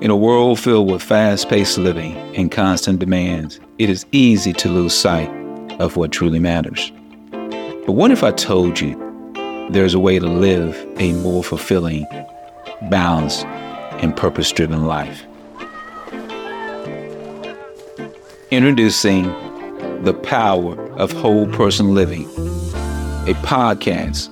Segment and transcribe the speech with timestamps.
[0.00, 4.68] In a world filled with fast paced living and constant demands, it is easy to
[4.68, 5.28] lose sight
[5.80, 6.92] of what truly matters.
[7.32, 8.94] But what if I told you
[9.70, 12.06] there's a way to live a more fulfilling,
[12.88, 13.44] balanced,
[14.00, 15.24] and purpose driven life?
[18.52, 19.24] Introducing
[20.04, 22.26] The Power of Whole Person Living,
[23.26, 24.28] a podcast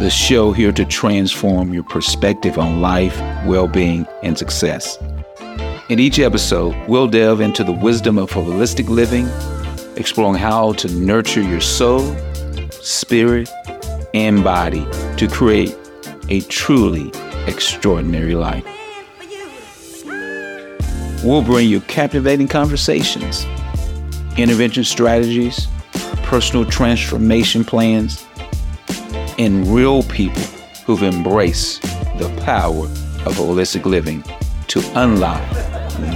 [0.00, 4.96] the show here to transform your perspective on life, well being, and success.
[5.90, 9.28] In each episode, we'll delve into the wisdom of holistic living,
[9.96, 12.16] exploring how to nurture your soul,
[12.70, 13.50] spirit,
[14.14, 14.86] and body
[15.18, 15.76] to create
[16.30, 17.12] a truly
[17.46, 18.64] extraordinary life.
[21.22, 23.44] We'll bring you captivating conversations,
[24.38, 25.68] intervention strategies,
[26.22, 28.24] personal transformation plans,
[29.40, 30.42] and real people
[30.84, 31.80] who've embraced
[32.18, 32.84] the power
[33.24, 34.22] of holistic living
[34.66, 35.40] to unlock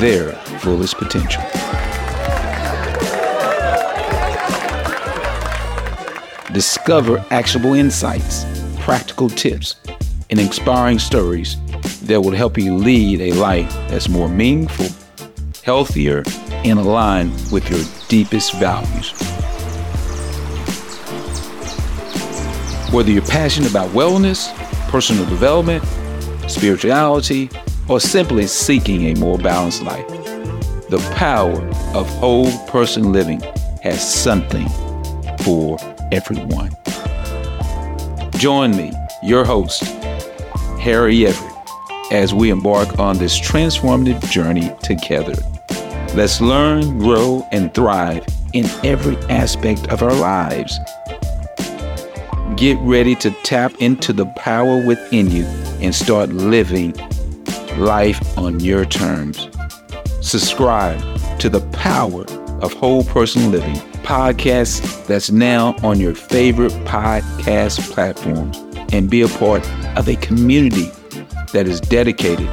[0.00, 1.40] their fullest potential.
[6.52, 8.44] Discover actionable insights,
[8.80, 9.76] practical tips,
[10.30, 11.58] and inspiring stories
[12.02, 14.88] that will help you lead a life that's more meaningful,
[15.62, 16.24] healthier,
[16.64, 19.31] and aligned with your deepest values.
[22.92, 24.54] Whether you're passionate about wellness,
[24.90, 25.82] personal development,
[26.46, 27.48] spirituality,
[27.88, 30.06] or simply seeking a more balanced life,
[30.90, 31.56] the power
[31.96, 33.40] of whole person living
[33.82, 34.68] has something
[35.38, 35.78] for
[36.12, 36.70] everyone.
[38.36, 39.84] Join me, your host,
[40.78, 41.50] Harry Everett,
[42.10, 45.32] as we embark on this transformative journey together.
[46.14, 50.78] Let's learn, grow, and thrive in every aspect of our lives
[52.56, 55.44] Get ready to tap into the power within you
[55.80, 56.94] and start living
[57.76, 59.48] life on your terms.
[60.20, 61.00] Subscribe
[61.40, 62.24] to the power
[62.62, 63.74] of whole person living
[64.04, 68.58] podcast that's now on your favorite podcast platforms
[68.92, 70.90] and be a part of a community
[71.52, 72.46] that is dedicated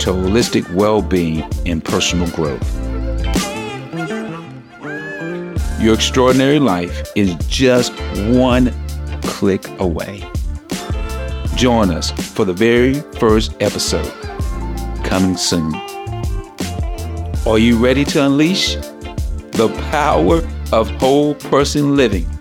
[0.00, 2.74] to holistic well-being and personal growth.
[5.78, 7.92] Your extraordinary life is just
[8.30, 8.72] one
[9.36, 10.24] click away.
[11.56, 14.10] Join us for the very first episode
[15.04, 15.74] coming soon.
[17.46, 18.76] Are you ready to unleash
[19.52, 20.40] the power
[20.72, 22.35] of whole person living?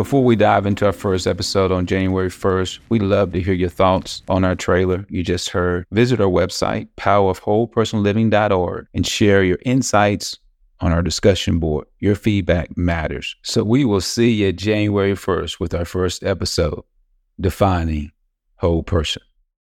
[0.00, 3.68] Before we dive into our first episode on January 1st, we'd love to hear your
[3.68, 5.84] thoughts on our trailer you just heard.
[5.90, 10.38] Visit our website, powerofwholepersonliving.org, and share your insights
[10.80, 11.86] on our discussion board.
[11.98, 13.36] Your feedback matters.
[13.42, 16.82] So we will see you January 1st with our first episode,
[17.38, 18.10] Defining
[18.56, 19.20] Whole Person.